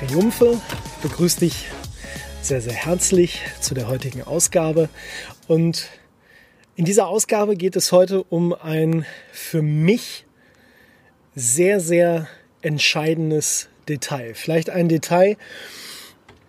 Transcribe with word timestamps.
Triumphe 0.00 0.58
begrüßt 1.02 1.42
dich 1.42 1.66
sehr, 2.40 2.62
sehr 2.62 2.72
herzlich 2.72 3.42
zu 3.60 3.74
der 3.74 3.86
heutigen 3.86 4.22
Ausgabe. 4.22 4.88
Und 5.46 5.88
in 6.74 6.86
dieser 6.86 7.06
Ausgabe 7.06 7.54
geht 7.54 7.76
es 7.76 7.92
heute 7.92 8.22
um 8.22 8.54
ein 8.54 9.04
für 9.30 9.60
mich 9.60 10.24
sehr, 11.34 11.80
sehr 11.80 12.28
entscheidendes 12.62 13.68
Detail. 13.90 14.32
Vielleicht 14.34 14.70
ein 14.70 14.88
Detail, 14.88 15.36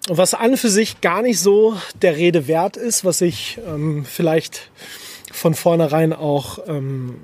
was 0.08 0.34
an 0.34 0.56
für 0.56 0.70
sich 0.70 1.02
gar 1.02 1.22
nicht 1.22 1.40
so 1.42 1.76
der 2.02 2.16
Rede 2.16 2.48
wert 2.48 2.78
ist, 2.78 3.04
was 3.04 3.20
ich 3.20 3.60
ähm, 3.68 4.06
vielleicht 4.06 4.72
von 5.30 5.56
vornherein 5.56 6.14
auch 6.14 6.60
ähm, 6.68 7.20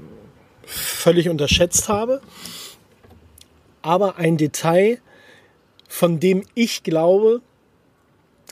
völlig 0.65 1.29
unterschätzt 1.29 1.87
habe. 1.87 2.21
Aber 3.81 4.17
ein 4.17 4.35
Detail, 4.35 4.99
von 5.87 6.19
dem 6.19 6.43
ich 6.53 6.83
glaube, 6.83 7.41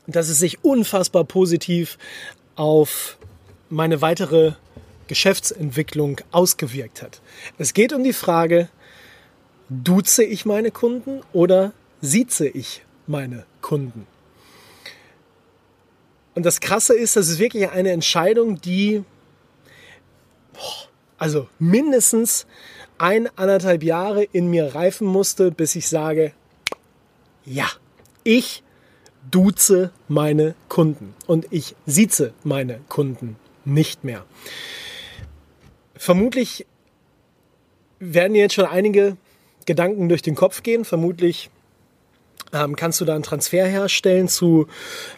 dass 0.07 0.29
es 0.29 0.39
sich 0.39 0.63
unfassbar 0.63 1.23
positiv 1.23 1.97
auf 2.55 3.17
meine 3.69 4.01
weitere 4.01 4.53
Geschäftsentwicklung 5.07 6.21
ausgewirkt 6.31 7.01
hat. 7.01 7.21
Es 7.57 7.73
geht 7.73 7.93
um 7.93 8.03
die 8.03 8.13
Frage, 8.13 8.69
duze 9.69 10.23
ich 10.23 10.45
meine 10.45 10.71
Kunden 10.71 11.21
oder 11.33 11.73
sieze 12.01 12.47
ich 12.47 12.83
meine 13.07 13.45
Kunden? 13.61 14.07
Und 16.35 16.45
das 16.45 16.59
Krasse 16.59 16.93
ist, 16.93 17.15
das 17.15 17.29
ist 17.29 17.39
wirklich 17.39 17.69
eine 17.69 17.91
Entscheidung, 17.91 18.59
die 18.61 19.03
also 21.17 21.47
mindestens 21.59 22.45
ein, 22.97 23.29
anderthalb 23.37 23.83
Jahre 23.83 24.23
in 24.23 24.49
mir 24.49 24.75
reifen 24.75 25.07
musste, 25.07 25.51
bis 25.51 25.75
ich 25.75 25.87
sage, 25.87 26.33
ja, 27.45 27.67
ich 28.23 28.63
duze 29.29 29.91
meine 30.07 30.55
Kunden 30.69 31.13
und 31.27 31.47
ich 31.49 31.75
sieze 31.85 32.33
meine 32.43 32.79
Kunden 32.89 33.37
nicht 33.63 34.03
mehr. 34.03 34.25
Vermutlich 35.95 36.65
werden 37.99 38.35
jetzt 38.35 38.53
schon 38.53 38.65
einige 38.65 39.17
Gedanken 39.65 40.09
durch 40.09 40.21
den 40.21 40.35
Kopf 40.35 40.61
gehen. 40.63 40.85
Vermutlich 40.85 41.49
ähm, 42.53 42.75
kannst 42.75 43.01
du 43.01 43.05
da 43.05 43.15
einen 43.15 43.23
Transfer 43.23 43.65
herstellen 43.65 44.27
zu 44.27 44.67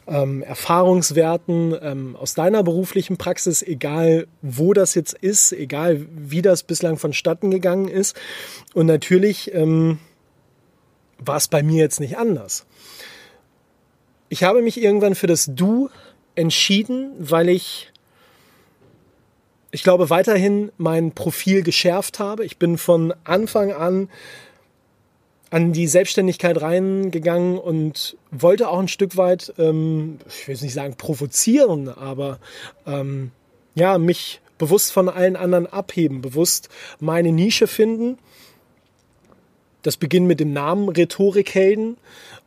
ähm, 0.08 0.44
Erfahrungswerten 0.44 1.76
ähm, 1.82 2.16
aus 2.16 2.34
deiner 2.34 2.64
beruflichen 2.64 3.18
Praxis, 3.18 3.62
egal 3.62 4.28
wo 4.42 4.74
das 4.74 4.96
jetzt 4.96 5.14
ist, 5.14 5.52
egal 5.52 6.06
wie 6.10 6.42
das 6.42 6.64
bislang 6.64 6.98
vonstatten 6.98 7.52
gegangen 7.52 7.88
ist. 7.88 8.16
Und 8.74 8.86
natürlich 8.86 9.54
ähm, 9.54 10.00
war 11.20 11.38
es 11.38 11.48
bei 11.48 11.64
mir 11.64 11.82
jetzt 11.82 12.00
nicht 12.00 12.18
anders. 12.18 12.66
Ich 14.30 14.44
habe 14.44 14.62
mich 14.62 14.82
irgendwann 14.82 15.16
für 15.16 15.28
das 15.28 15.50
Du 15.54 15.90
entschieden, 16.36 17.12
weil 17.18 17.50
ich, 17.50 17.92
ich 19.72 19.84
glaube, 19.84 20.10
weiterhin 20.10 20.72
mein 20.78 21.12
Profil 21.12 21.64
geschärft 21.64 22.20
habe. 22.20 22.46
Ich 22.46 22.58
bin 22.58 22.78
von 22.78 23.14
Anfang 23.24 23.72
an 23.72 24.10
an 25.50 25.72
die 25.72 25.88
Selbstständigkeit 25.88 26.62
reingegangen 26.62 27.58
und 27.58 28.18
wollte 28.32 28.68
auch 28.68 28.80
ein 28.80 28.90
Stück 28.90 29.16
weit, 29.16 29.54
ähm, 29.58 30.18
ich 30.28 30.48
will 30.48 30.56
jetzt 30.56 30.62
nicht 30.62 30.74
sagen 30.74 30.96
provozieren, 30.96 31.88
aber 31.88 32.40
ähm, 32.86 33.32
ja, 33.76 33.98
mich 33.98 34.42
bewusst 34.58 34.92
von 34.92 35.08
allen 35.08 35.36
anderen 35.36 35.68
abheben, 35.68 36.22
bewusst 36.22 36.70
meine 37.00 37.32
Nische 37.32 37.68
finden 37.68 38.18
das 39.82 39.98
beginnt 39.98 40.28
mit 40.28 40.40
dem 40.40 40.54
Namen 40.54 40.90
Rhetorikhelden. 40.90 41.98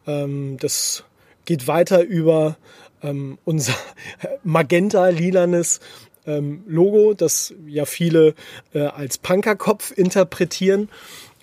Ähm, 0.06 0.56
das 0.60 1.04
geht 1.44 1.66
weiter 1.66 2.02
über 2.02 2.56
ähm, 3.02 3.38
unser 3.44 3.74
magenta-lilanes 4.44 5.80
ähm, 6.26 6.62
Logo, 6.66 7.14
das 7.14 7.54
ja 7.66 7.84
viele 7.84 8.34
äh, 8.74 8.80
als 8.80 9.18
Punkerkopf 9.18 9.92
interpretieren. 9.96 10.88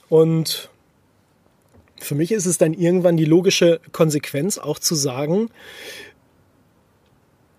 Und 0.10 0.70
für 2.00 2.16
mich 2.16 2.32
ist 2.32 2.46
es 2.46 2.58
dann 2.58 2.74
irgendwann 2.74 3.18
die 3.18 3.26
logische 3.26 3.80
Konsequenz 3.92 4.58
auch 4.58 4.80
zu 4.80 4.96
sagen, 4.96 5.50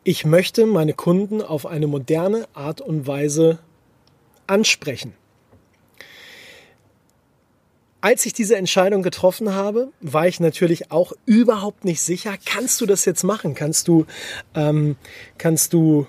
ich 0.05 0.25
möchte 0.25 0.65
meine 0.65 0.95
Kunden 0.95 1.43
auf 1.43 1.67
eine 1.67 1.87
moderne 1.87 2.47
Art 2.55 2.81
und 2.81 3.07
Weise 3.07 3.59
ansprechen. 4.47 5.13
Als 8.01 8.27
ich 8.27 8.33
diese 8.33 8.57
Entscheidung 8.57 9.03
getroffen 9.03 9.55
habe, 9.55 9.93
war 10.01 10.29
ich 10.29 10.39
natürlich 10.39 10.93
auch 10.93 11.13
überhaupt 11.27 11.85
nicht 11.85 12.01
sicher, 12.01 12.37
kannst 12.45 12.81
du 12.81 12.87
das 12.87 13.05
jetzt 13.05 13.25
machen? 13.25 13.55
Kannst 13.55 13.89
du, 13.89 14.07
ähm, 14.55 14.97
kannst 15.37 15.73
du 15.73 16.07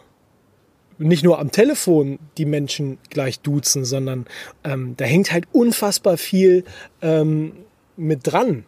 nicht 1.00 1.24
nur 1.24 1.40
am 1.40 1.52
Telefon 1.52 2.20
die 2.38 2.46
Menschen 2.46 3.00
gleich 3.10 3.40
duzen, 3.40 3.86
sondern 3.86 4.26
ähm, 4.64 4.96
da 4.98 5.06
hängt 5.06 5.32
halt 5.32 5.46
unfassbar 5.52 6.18
viel 6.18 6.64
ähm, 7.02 7.54
mit 7.98 8.20
dran. 8.24 8.66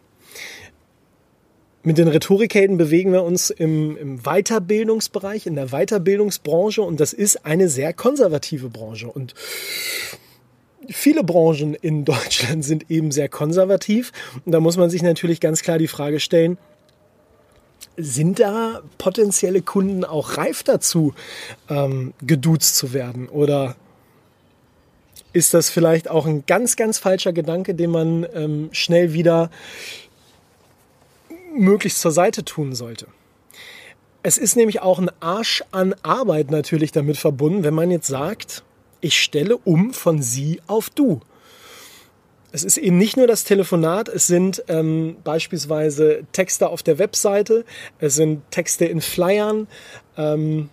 Mit 1.84 1.98
den 1.98 2.08
Rhetorikhelden 2.08 2.76
bewegen 2.76 3.12
wir 3.12 3.22
uns 3.22 3.50
im, 3.50 3.96
im 3.96 4.18
Weiterbildungsbereich, 4.22 5.46
in 5.46 5.56
der 5.56 5.68
Weiterbildungsbranche 5.68 6.82
und 6.82 7.00
das 7.00 7.12
ist 7.12 7.44
eine 7.44 7.68
sehr 7.68 7.92
konservative 7.92 8.68
Branche. 8.68 9.08
Und 9.08 9.34
viele 10.88 11.24
Branchen 11.24 11.74
in 11.74 12.04
Deutschland 12.04 12.64
sind 12.64 12.90
eben 12.90 13.10
sehr 13.10 13.28
konservativ. 13.28 14.12
Und 14.44 14.52
da 14.52 14.60
muss 14.60 14.76
man 14.76 14.90
sich 14.90 15.02
natürlich 15.02 15.40
ganz 15.40 15.62
klar 15.62 15.78
die 15.78 15.88
Frage 15.88 16.20
stellen, 16.20 16.58
sind 17.96 18.40
da 18.40 18.80
potenzielle 18.98 19.60
Kunden 19.60 20.04
auch 20.04 20.38
reif 20.38 20.62
dazu, 20.62 21.14
ähm, 21.68 22.14
geduzt 22.22 22.76
zu 22.76 22.92
werden? 22.92 23.28
Oder 23.28 23.76
ist 25.32 25.54
das 25.54 25.70
vielleicht 25.70 26.08
auch 26.10 26.26
ein 26.26 26.44
ganz, 26.46 26.76
ganz 26.76 26.98
falscher 26.98 27.32
Gedanke, 27.32 27.74
den 27.74 27.90
man 27.90 28.26
ähm, 28.34 28.68
schnell 28.72 29.12
wieder 29.12 29.50
möglichst 31.54 32.00
zur 32.00 32.12
Seite 32.12 32.44
tun 32.44 32.74
sollte? 32.74 33.06
Es 34.22 34.38
ist 34.38 34.56
nämlich 34.56 34.80
auch 34.80 34.98
ein 34.98 35.10
Arsch 35.20 35.64
an 35.72 35.94
Arbeit 36.02 36.50
natürlich 36.50 36.92
damit 36.92 37.16
verbunden, 37.16 37.64
wenn 37.64 37.74
man 37.74 37.90
jetzt 37.90 38.06
sagt, 38.06 38.62
ich 39.02 39.20
stelle 39.20 39.58
um 39.58 39.92
von 39.92 40.22
sie 40.22 40.62
auf 40.66 40.88
du. 40.88 41.20
Es 42.52 42.64
ist 42.64 42.76
eben 42.76 42.98
nicht 42.98 43.16
nur 43.16 43.26
das 43.26 43.44
Telefonat, 43.44 44.08
es 44.08 44.26
sind 44.26 44.62
ähm, 44.68 45.16
beispielsweise 45.24 46.24
Texte 46.32 46.68
auf 46.68 46.82
der 46.82 46.98
Webseite, 46.98 47.64
es 47.98 48.14
sind 48.14 48.42
Texte 48.50 48.84
in 48.84 49.00
Flyern, 49.00 49.66
ähm, 50.16 50.68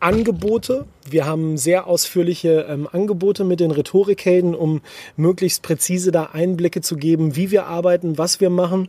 Angebote. 0.00 0.86
Wir 1.08 1.24
haben 1.24 1.56
sehr 1.56 1.86
ausführliche 1.86 2.66
ähm, 2.68 2.88
Angebote 2.90 3.44
mit 3.44 3.60
den 3.60 3.70
Rhetorikhelden, 3.70 4.54
um 4.54 4.82
möglichst 5.16 5.62
präzise 5.62 6.10
da 6.10 6.24
Einblicke 6.32 6.82
zu 6.82 6.96
geben, 6.96 7.36
wie 7.36 7.50
wir 7.50 7.66
arbeiten, 7.66 8.18
was 8.18 8.40
wir 8.40 8.50
machen. 8.50 8.88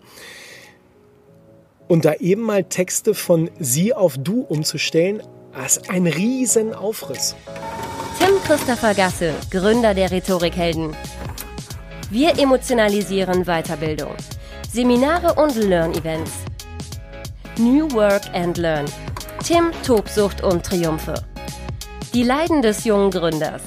Und 1.87 2.03
da 2.03 2.15
eben 2.15 2.41
mal 2.41 2.63
Texte 2.63 3.13
von 3.13 3.49
sie 3.59 3.93
auf 3.93 4.17
du 4.17 4.41
umzustellen, 4.41 5.21
das 5.55 5.77
ist 5.77 5.89
ein 5.89 6.05
Riesenaufriss. 6.07 7.35
Tim 8.19 8.41
Christopher 8.45 8.93
Gasse, 8.93 9.33
Gründer 9.49 9.93
der 9.93 10.11
Rhetorikhelden. 10.11 10.95
Wir 12.09 12.37
emotionalisieren 12.37 13.45
Weiterbildung. 13.45 14.15
Seminare 14.71 15.33
und 15.41 15.55
Learn-Events. 15.55 16.31
New 17.57 17.89
Work 17.91 18.23
and 18.33 18.57
Learn. 18.57 18.85
Tim, 19.45 19.71
Tobsucht 19.85 20.43
und 20.43 20.65
Triumphe. 20.65 21.13
Die 22.13 22.23
Leiden 22.23 22.61
des 22.61 22.83
jungen 22.83 23.11
Gründers. 23.11 23.61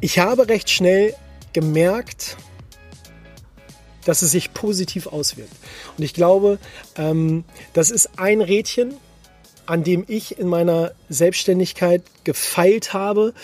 Ich 0.00 0.18
habe 0.18 0.48
recht 0.48 0.68
schnell 0.68 1.14
gemerkt, 1.52 2.36
dass 4.04 4.22
es 4.22 4.32
sich 4.32 4.52
positiv 4.52 5.06
auswirkt. 5.06 5.54
Und 5.96 6.04
ich 6.04 6.12
glaube, 6.12 6.58
ähm, 6.96 7.44
das 7.72 7.90
ist 7.90 8.18
ein 8.18 8.42
Rädchen, 8.42 8.94
an 9.66 9.84
dem 9.84 10.04
ich 10.08 10.38
in 10.38 10.48
meiner 10.48 10.92
Selbstständigkeit 11.08 12.02
gefeilt 12.24 12.92
habe, 12.92 13.34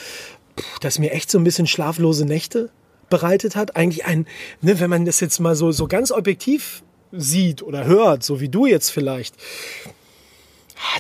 das 0.81 0.99
mir 0.99 1.13
echt 1.13 1.31
so 1.31 1.39
ein 1.39 1.45
bisschen 1.45 1.67
schlaflose 1.67 2.25
Nächte 2.25 2.71
bereitet 3.09 3.57
hat. 3.57 3.77
Eigentlich 3.77 4.05
ein, 4.05 4.27
ne, 4.61 4.81
wenn 4.81 4.91
man 4.91 5.05
das 5.05 5.21
jetzt 5.21 5.41
mal 5.41 5.57
so, 5.57 5.73
so 5.73 5.87
ganz 5.87 6.11
objektiv 6.13 6.83
sieht 7.13 7.63
oder 7.63 7.85
hört, 7.85 8.23
so 8.23 8.41
wie 8.41 8.49
du 8.49 8.67
jetzt 8.67 8.91
vielleicht, 8.91 9.35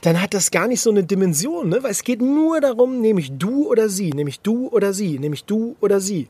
dann 0.02 0.20
hat 0.20 0.34
das 0.34 0.50
gar 0.50 0.68
nicht 0.68 0.80
so 0.80 0.90
eine 0.90 1.04
Dimension, 1.04 1.68
ne? 1.68 1.82
weil 1.82 1.90
es 1.90 2.04
geht 2.04 2.20
nur 2.20 2.60
darum, 2.60 3.00
nämlich 3.00 3.32
du 3.32 3.68
oder 3.68 3.88
sie, 3.88 4.10
nämlich 4.10 4.40
du 4.40 4.68
oder 4.68 4.92
sie, 4.92 5.18
nämlich 5.18 5.44
du 5.44 5.76
oder 5.80 6.00
sie. 6.00 6.28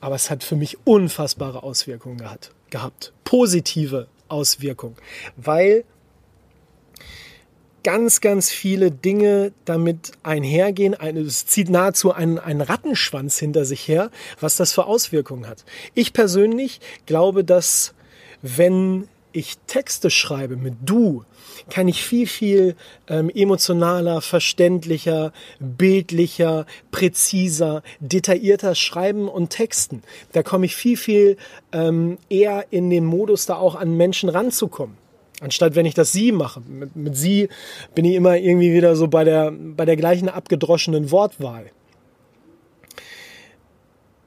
Aber 0.00 0.16
es 0.16 0.30
hat 0.30 0.42
für 0.42 0.56
mich 0.56 0.78
unfassbare 0.84 1.62
Auswirkungen 1.62 2.18
gehabt, 2.18 2.50
gehabt. 2.70 3.12
positive 3.24 4.08
Auswirkungen, 4.28 4.96
weil 5.36 5.84
ganz, 7.82 8.20
ganz 8.20 8.50
viele 8.50 8.90
Dinge 8.90 9.52
damit 9.64 10.12
einhergehen. 10.22 10.94
Es 10.94 11.46
zieht 11.46 11.70
nahezu 11.70 12.12
einen, 12.12 12.38
einen 12.38 12.60
Rattenschwanz 12.60 13.38
hinter 13.38 13.64
sich 13.64 13.86
her, 13.88 14.10
was 14.40 14.56
das 14.56 14.72
für 14.72 14.86
Auswirkungen 14.86 15.46
hat. 15.46 15.64
Ich 15.94 16.12
persönlich 16.12 16.80
glaube, 17.06 17.44
dass 17.44 17.94
wenn 18.42 19.08
ich 19.32 19.56
Texte 19.66 20.10
schreibe 20.10 20.56
mit 20.56 20.74
du, 20.84 21.24
kann 21.70 21.88
ich 21.88 22.02
viel, 22.02 22.26
viel 22.26 22.76
ähm, 23.08 23.30
emotionaler, 23.30 24.20
verständlicher, 24.20 25.32
bildlicher, 25.58 26.66
präziser, 26.90 27.82
detaillierter 28.00 28.74
schreiben 28.74 29.28
und 29.28 29.50
texten. 29.50 30.02
Da 30.32 30.42
komme 30.42 30.66
ich 30.66 30.76
viel, 30.76 30.96
viel 30.96 31.36
ähm, 31.72 32.18
eher 32.28 32.66
in 32.70 32.90
den 32.90 33.04
Modus, 33.04 33.46
da 33.46 33.56
auch 33.56 33.74
an 33.74 33.96
Menschen 33.96 34.28
ranzukommen. 34.28 35.01
Anstatt 35.42 35.74
wenn 35.74 35.86
ich 35.86 35.94
das 35.94 36.12
sie 36.12 36.30
mache. 36.30 36.60
Mit, 36.60 36.94
mit 36.94 37.16
sie 37.16 37.48
bin 37.94 38.04
ich 38.04 38.14
immer 38.14 38.36
irgendwie 38.36 38.72
wieder 38.72 38.94
so 38.94 39.08
bei 39.08 39.24
der, 39.24 39.52
bei 39.52 39.84
der 39.84 39.96
gleichen 39.96 40.28
abgedroschenen 40.28 41.10
Wortwahl. 41.10 41.66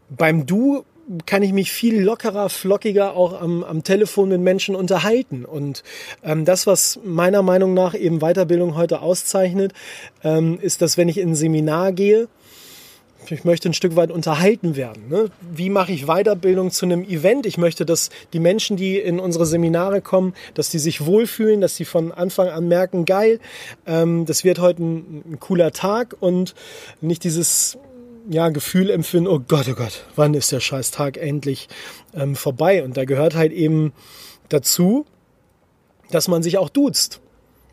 Beim 0.10 0.46
Du 0.46 0.84
kann 1.26 1.44
ich 1.44 1.54
mich 1.54 1.72
viel 1.72 2.02
lockerer, 2.02 2.50
flockiger 2.50 3.16
auch 3.16 3.40
am, 3.40 3.64
am 3.64 3.84
Telefon 3.84 4.30
mit 4.30 4.42
Menschen 4.42 4.76
unterhalten. 4.76 5.46
Und 5.46 5.84
ähm, 6.24 6.46
das, 6.46 6.68
was 6.68 7.00
meiner 7.04 7.44
Meinung 7.44 7.74
nach 7.74 7.94
eben 7.94 8.20
Weiterbildung 8.20 8.76
heute 8.76 9.02
auszeichnet, 9.02 9.74
ähm, 10.24 10.60
ist, 10.60 10.82
dass 10.82 10.98
wenn 10.98 11.08
ich 11.08 11.20
in 11.20 11.30
ein 11.30 11.36
Seminar 11.36 11.92
gehe, 11.92 12.28
ich 13.32 13.44
möchte 13.44 13.70
ein 13.70 13.74
Stück 13.74 13.96
weit 13.96 14.12
unterhalten 14.12 14.76
werden. 14.76 15.08
Ne? 15.10 15.30
Wie 15.42 15.70
mache 15.70 15.92
ich 15.92 16.06
Weiterbildung 16.06 16.72
zu 16.72 16.86
einem 16.86 17.04
Event? 17.04 17.46
Ich 17.46 17.58
möchte, 17.58 17.86
dass 17.86 18.10
die 18.34 18.40
Menschen, 18.40 18.78
die 18.78 18.98
in 18.98 19.20
unsere 19.20 19.46
Seminare 19.46 20.02
kommen, 20.02 20.34
dass 20.54 20.70
die 20.70 20.80
sich 20.80 21.06
wohlfühlen, 21.06 21.62
dass 21.62 21.76
sie 21.76 21.86
von 21.86 22.12
Anfang 22.12 22.50
an 22.50 22.68
merken, 22.68 23.06
geil, 23.06 23.40
ähm, 23.86 24.26
das 24.26 24.44
wird 24.44 24.60
heute 24.60 24.84
ein, 24.84 25.24
ein 25.32 25.40
cooler 25.40 25.72
Tag 25.72 26.16
und 26.20 26.56
nicht 27.02 27.24
dieses 27.24 27.78
ja, 28.30 28.50
Gefühl 28.50 28.90
empfinden, 28.90 29.28
oh 29.28 29.40
Gott, 29.40 29.68
oh 29.70 29.76
Gott, 29.76 30.06
wann 30.16 30.34
ist 30.34 30.52
der 30.52 30.60
scheiß 30.60 30.92
Tag 30.92 31.18
endlich 31.18 31.68
ähm, 32.14 32.36
vorbei? 32.36 32.84
Und 32.84 32.98
da 32.98 33.06
gehört 33.06 33.36
halt 33.36 33.52
eben 33.52 33.94
dazu, 34.50 35.06
dass 36.12 36.28
man 36.28 36.44
sich 36.44 36.58
auch 36.58 36.70
duzt. 36.70 37.22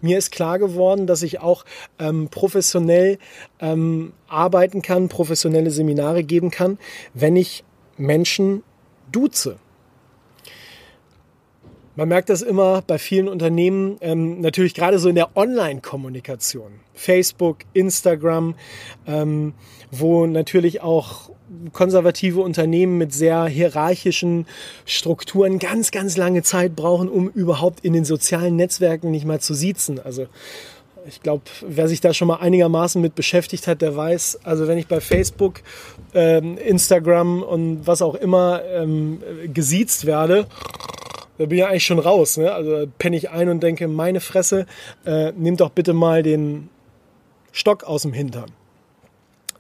Mir 0.02 0.18
ist 0.18 0.32
klar 0.32 0.58
geworden, 0.58 1.06
dass 1.06 1.22
ich 1.22 1.40
auch 1.40 1.64
ähm, 1.98 2.28
professionell 2.28 3.18
ähm, 3.60 4.12
arbeiten 4.28 4.82
kann, 4.82 5.08
professionelle 5.08 5.70
Seminare 5.70 6.24
geben 6.24 6.50
kann, 6.50 6.78
wenn 7.14 7.36
ich 7.36 7.64
Menschen 7.96 8.62
duze. 9.10 9.56
Man 11.94 12.08
merkt 12.08 12.30
das 12.30 12.40
immer 12.40 12.80
bei 12.80 12.98
vielen 12.98 13.28
Unternehmen, 13.28 13.98
ähm, 14.00 14.40
natürlich 14.40 14.72
gerade 14.72 14.98
so 14.98 15.10
in 15.10 15.14
der 15.14 15.36
Online-Kommunikation. 15.36 16.72
Facebook, 16.94 17.58
Instagram, 17.74 18.54
ähm, 19.06 19.52
wo 19.90 20.26
natürlich 20.26 20.80
auch 20.80 21.30
konservative 21.72 22.40
Unternehmen 22.40 22.96
mit 22.96 23.12
sehr 23.12 23.44
hierarchischen 23.44 24.46
Strukturen 24.86 25.58
ganz, 25.58 25.90
ganz 25.90 26.16
lange 26.16 26.42
Zeit 26.42 26.74
brauchen, 26.74 27.10
um 27.10 27.28
überhaupt 27.28 27.84
in 27.84 27.92
den 27.92 28.06
sozialen 28.06 28.56
Netzwerken 28.56 29.10
nicht 29.10 29.26
mal 29.26 29.40
zu 29.40 29.52
siezen. 29.52 30.00
Also 30.00 30.28
ich 31.06 31.20
glaube, 31.20 31.42
wer 31.60 31.88
sich 31.88 32.00
da 32.00 32.14
schon 32.14 32.28
mal 32.28 32.36
einigermaßen 32.36 33.02
mit 33.02 33.14
beschäftigt 33.14 33.66
hat, 33.66 33.82
der 33.82 33.94
weiß, 33.94 34.40
also 34.44 34.66
wenn 34.66 34.78
ich 34.78 34.86
bei 34.86 35.00
Facebook, 35.00 35.60
ähm, 36.14 36.56
Instagram 36.56 37.42
und 37.42 37.86
was 37.86 38.00
auch 38.00 38.14
immer 38.14 38.62
ähm, 38.64 39.20
gesiezt 39.52 40.06
werde, 40.06 40.46
da 41.42 41.46
bin 41.46 41.58
ich 41.58 41.64
eigentlich 41.64 41.84
schon 41.84 41.98
raus. 41.98 42.36
Ne? 42.36 42.52
Also 42.52 42.86
penne 42.98 43.16
ich 43.16 43.30
ein 43.30 43.48
und 43.48 43.62
denke, 43.62 43.88
meine 43.88 44.20
Fresse, 44.20 44.66
äh, 45.04 45.32
nimm 45.32 45.56
doch 45.56 45.70
bitte 45.70 45.92
mal 45.92 46.22
den 46.22 46.68
Stock 47.50 47.82
aus 47.82 48.02
dem 48.02 48.12
Hintern. 48.12 48.52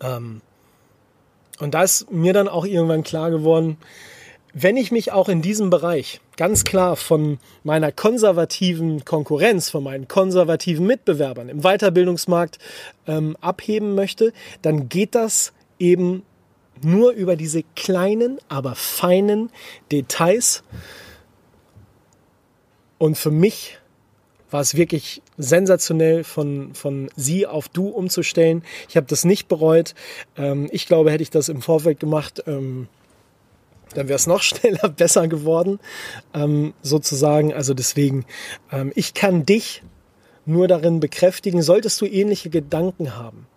Ähm, 0.00 0.42
und 1.58 1.74
da 1.74 1.82
ist 1.82 2.10
mir 2.10 2.32
dann 2.32 2.46
auch 2.46 2.64
irgendwann 2.64 3.02
klar 3.02 3.30
geworden, 3.30 3.78
wenn 4.54 4.76
ich 4.76 4.92
mich 4.92 5.10
auch 5.10 5.28
in 5.28 5.42
diesem 5.42 5.70
Bereich 5.70 6.20
ganz 6.36 6.62
klar 6.62 6.94
von 6.96 7.38
meiner 7.64 7.90
konservativen 7.90 9.04
Konkurrenz, 9.04 9.70
von 9.70 9.82
meinen 9.82 10.06
konservativen 10.06 10.86
Mitbewerbern 10.86 11.48
im 11.48 11.62
Weiterbildungsmarkt 11.62 12.58
ähm, 13.06 13.36
abheben 13.40 13.94
möchte, 13.94 14.32
dann 14.60 14.88
geht 14.88 15.14
das 15.14 15.52
eben 15.78 16.22
nur 16.80 17.12
über 17.12 17.36
diese 17.36 17.62
kleinen, 17.74 18.38
aber 18.48 18.74
feinen 18.74 19.50
Details. 19.90 20.62
Und 23.02 23.18
für 23.18 23.32
mich 23.32 23.80
war 24.52 24.60
es 24.60 24.76
wirklich 24.76 25.22
sensationell 25.36 26.22
von, 26.22 26.72
von 26.72 27.10
sie 27.16 27.48
auf 27.48 27.68
du 27.68 27.88
umzustellen. 27.88 28.62
Ich 28.88 28.96
habe 28.96 29.08
das 29.08 29.24
nicht 29.24 29.48
bereut. 29.48 29.96
Ähm, 30.36 30.68
ich 30.70 30.86
glaube, 30.86 31.10
hätte 31.10 31.24
ich 31.24 31.30
das 31.30 31.48
im 31.48 31.62
Vorfeld 31.62 31.98
gemacht, 31.98 32.44
ähm, 32.46 32.86
dann 33.94 34.06
wäre 34.06 34.14
es 34.14 34.28
noch 34.28 34.40
schneller 34.42 34.88
besser 34.88 35.26
geworden, 35.26 35.80
ähm, 36.32 36.74
sozusagen. 36.80 37.52
Also 37.52 37.74
deswegen, 37.74 38.24
ähm, 38.70 38.92
ich 38.94 39.14
kann 39.14 39.44
dich 39.44 39.82
nur 40.46 40.68
darin 40.68 41.00
bekräftigen, 41.00 41.60
solltest 41.60 42.00
du 42.00 42.06
ähnliche 42.06 42.50
Gedanken 42.50 43.16
haben. 43.16 43.48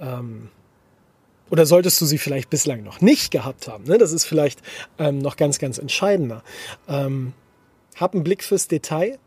Ähm, 0.00 0.48
oder 1.48 1.64
solltest 1.64 2.00
du 2.00 2.06
sie 2.06 2.18
vielleicht 2.18 2.50
bislang 2.50 2.82
noch 2.82 3.00
nicht 3.00 3.30
gehabt 3.30 3.68
haben? 3.68 3.84
Ne? 3.84 3.98
Das 3.98 4.10
ist 4.10 4.24
vielleicht 4.24 4.62
ähm, 4.98 5.18
noch 5.20 5.36
ganz, 5.36 5.60
ganz 5.60 5.78
entscheidender. 5.78 6.42
Hab 7.96 8.14
einen 8.14 8.24
Blick 8.24 8.42
fürs 8.42 8.68
Detail. 8.68 9.18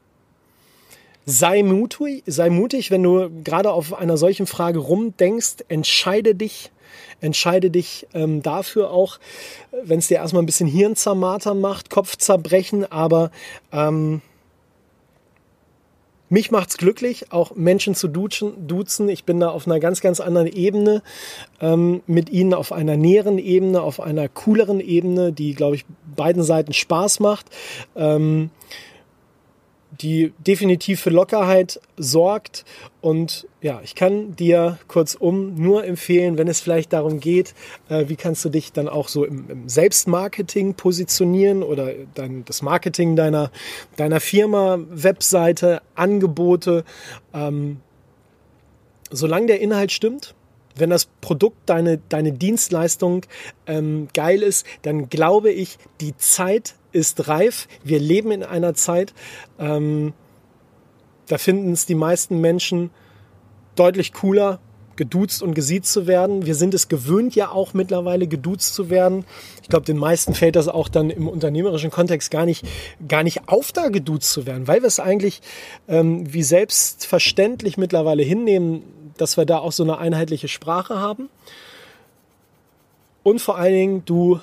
Sei 1.25 1.61
mutig, 1.61 2.23
sei 2.25 2.49
mutig, 2.49 2.89
wenn 2.89 3.03
du 3.03 3.29
gerade 3.43 3.71
auf 3.71 3.93
einer 3.93 4.15
solchen 4.15 4.47
Frage 4.47 4.79
rumdenkst, 4.79 5.65
entscheide 5.67 6.35
dich, 6.35 6.71
entscheide 7.19 7.69
dich 7.69 8.07
ähm, 8.13 8.41
dafür 8.41 8.91
auch, 8.91 9.19
wenn 9.83 9.99
es 9.99 10.07
dir 10.07 10.17
erstmal 10.17 10.43
ein 10.43 10.45
bisschen 10.45 10.69
Hirnzermartern 10.69 11.59
macht, 11.59 11.89
Kopfzerbrechen, 11.89 12.89
aber 12.89 13.31
ähm, 13.73 14.21
mich 16.29 16.51
macht's 16.51 16.77
glücklich, 16.77 17.31
auch 17.31 17.55
Menschen 17.55 17.95
zu 17.95 18.09
duzen, 18.09 18.67
duzen. 18.67 19.07
Ich 19.07 19.23
bin 19.23 19.39
da 19.39 19.49
auf 19.49 19.65
einer 19.65 19.79
ganz, 19.79 20.01
ganz 20.01 20.19
anderen 20.19 20.47
Ebene 20.47 21.01
ähm, 21.61 22.01
mit 22.05 22.29
ihnen, 22.29 22.53
auf 22.53 22.73
einer 22.73 22.97
näheren 22.97 23.37
Ebene, 23.37 23.81
auf 23.81 24.01
einer 24.01 24.27
cooleren 24.27 24.81
Ebene, 24.81 25.31
die, 25.31 25.53
glaube 25.53 25.77
ich, 25.77 25.85
beiden 26.17 26.43
Seiten 26.43 26.73
Spaß 26.73 27.21
macht. 27.21 27.45
Ähm, 27.95 28.49
die 30.01 30.33
definitiv 30.37 31.01
für 31.01 31.09
Lockerheit 31.09 31.79
sorgt. 31.95 32.65
Und 33.01 33.47
ja, 33.61 33.79
ich 33.83 33.95
kann 33.95 34.35
dir 34.35 34.77
kurzum 34.87 35.55
nur 35.55 35.85
empfehlen, 35.85 36.37
wenn 36.37 36.47
es 36.47 36.59
vielleicht 36.59 36.93
darum 36.93 37.19
geht, 37.19 37.53
äh, 37.89 38.05
wie 38.07 38.15
kannst 38.15 38.43
du 38.45 38.49
dich 38.49 38.73
dann 38.73 38.87
auch 38.87 39.07
so 39.07 39.25
im, 39.25 39.49
im 39.49 39.69
Selbstmarketing 39.69 40.75
positionieren 40.75 41.63
oder 41.63 41.91
dein, 42.15 42.45
das 42.45 42.61
Marketing 42.61 43.15
deiner, 43.15 43.51
deiner 43.95 44.19
Firma, 44.19 44.79
Webseite, 44.89 45.81
Angebote. 45.95 46.83
Ähm, 47.33 47.79
solange 49.09 49.47
der 49.47 49.61
Inhalt 49.61 49.91
stimmt, 49.91 50.35
wenn 50.79 50.89
das 50.89 51.05
Produkt, 51.05 51.57
deine, 51.65 51.99
deine 52.09 52.33
Dienstleistung 52.33 53.25
ähm, 53.65 54.07
geil 54.13 54.41
ist, 54.41 54.65
dann 54.81 55.09
glaube 55.09 55.51
ich, 55.51 55.77
die 56.01 56.15
Zeit 56.17 56.75
ist 56.91 57.27
reif. 57.27 57.67
Wir 57.83 57.99
leben 57.99 58.31
in 58.31 58.43
einer 58.43 58.73
Zeit, 58.73 59.13
ähm, 59.59 60.13
da 61.27 61.37
finden 61.37 61.73
es 61.73 61.85
die 61.85 61.95
meisten 61.95 62.39
Menschen 62.39 62.89
deutlich 63.75 64.13
cooler, 64.13 64.59
geduzt 64.97 65.41
und 65.41 65.53
gesiezt 65.53 65.93
zu 65.93 66.07
werden. 66.07 66.45
Wir 66.45 66.55
sind 66.55 66.73
es 66.73 66.89
gewöhnt 66.89 67.35
ja 67.35 67.51
auch 67.51 67.73
mittlerweile 67.73 68.27
geduzt 68.27 68.73
zu 68.73 68.89
werden. 68.89 69.25
Ich 69.61 69.69
glaube, 69.69 69.85
den 69.85 69.97
meisten 69.97 70.33
fällt 70.33 70.55
das 70.55 70.67
auch 70.67 70.89
dann 70.89 71.09
im 71.09 71.29
unternehmerischen 71.29 71.91
Kontext 71.91 72.31
gar 72.31 72.45
nicht, 72.45 72.65
gar 73.07 73.23
nicht 73.23 73.47
auf, 73.47 73.71
da 73.71 73.87
geduzt 73.89 74.31
zu 74.31 74.45
werden, 74.45 74.67
weil 74.67 74.81
wir 74.81 74.87
es 74.87 74.99
eigentlich 74.99 75.41
ähm, 75.87 76.33
wie 76.33 76.43
selbstverständlich 76.43 77.77
mittlerweile 77.77 78.23
hinnehmen, 78.23 78.83
dass 79.21 79.37
wir 79.37 79.45
da 79.45 79.59
auch 79.59 79.71
so 79.71 79.83
eine 79.83 79.97
einheitliche 79.97 80.47
Sprache 80.47 80.99
haben. 80.99 81.29
Und 83.23 83.39
vor 83.39 83.57
allen 83.57 83.73
Dingen, 83.73 84.05
du 84.05 84.39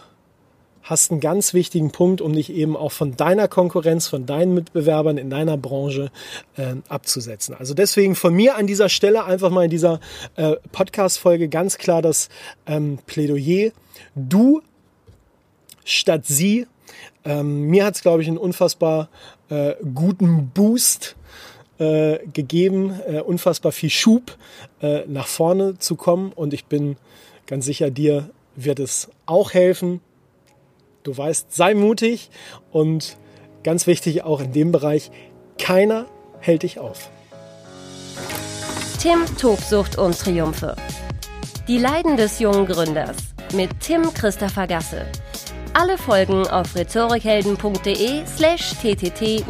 hast 0.82 1.10
einen 1.10 1.20
ganz 1.20 1.54
wichtigen 1.54 1.92
Punkt, 1.92 2.20
um 2.20 2.34
dich 2.34 2.52
eben 2.52 2.76
auch 2.76 2.92
von 2.92 3.16
deiner 3.16 3.48
Konkurrenz, 3.48 4.06
von 4.06 4.26
deinen 4.26 4.52
Mitbewerbern 4.52 5.16
in 5.16 5.30
deiner 5.30 5.56
Branche 5.56 6.10
äh, 6.56 6.74
abzusetzen. 6.88 7.54
Also 7.58 7.72
deswegen 7.72 8.14
von 8.14 8.34
mir 8.34 8.56
an 8.56 8.66
dieser 8.66 8.90
Stelle 8.90 9.24
einfach 9.24 9.48
mal 9.48 9.64
in 9.64 9.70
dieser 9.70 10.00
äh, 10.36 10.56
Podcast-Folge 10.72 11.48
ganz 11.48 11.78
klar 11.78 12.02
das 12.02 12.28
ähm, 12.66 12.98
Plädoyer. 13.06 13.70
Du 14.14 14.60
statt 15.84 16.26
sie 16.26 16.66
Ähm, 17.24 17.68
mir 17.68 17.86
hat 17.86 17.94
es, 17.94 18.02
glaube 18.02 18.20
ich, 18.22 18.28
einen 18.28 18.36
unfassbar 18.36 19.08
äh, 19.48 19.74
guten 19.94 20.50
Boost 20.50 21.16
äh, 21.78 22.18
gegeben, 22.32 23.00
äh, 23.06 23.20
unfassbar 23.20 23.72
viel 23.72 23.90
Schub 23.90 24.36
äh, 24.80 25.02
nach 25.06 25.26
vorne 25.26 25.78
zu 25.78 25.96
kommen. 25.96 26.32
Und 26.32 26.54
ich 26.54 26.66
bin 26.66 26.96
ganz 27.46 27.64
sicher, 27.64 27.90
dir 27.90 28.30
wird 28.56 28.78
es 28.78 29.10
auch 29.26 29.52
helfen. 29.54 30.00
Du 31.02 31.16
weißt, 31.16 31.54
sei 31.54 31.74
mutig 31.74 32.30
und 32.70 33.16
ganz 33.62 33.86
wichtig 33.86 34.22
auch 34.24 34.40
in 34.40 34.52
dem 34.52 34.72
Bereich, 34.72 35.10
keiner 35.58 36.06
hält 36.40 36.62
dich 36.62 36.78
auf. 36.78 37.10
Tim 39.00 39.24
Tobsucht 39.38 39.98
und 39.98 40.18
Triumphe. 40.18 40.76
Die 41.68 41.78
Leiden 41.78 42.16
des 42.16 42.38
jungen 42.38 42.66
Gründers 42.66 43.16
mit 43.54 43.80
Tim 43.80 44.14
Christopher 44.14 44.66
Gasse. 44.66 45.06
Alle 45.74 45.98
Folgen 45.98 46.46
auf 46.46 46.74
rhetorikhelden.de 46.74 48.24
slash 48.26 48.74
ttt-podcast. 48.80 49.44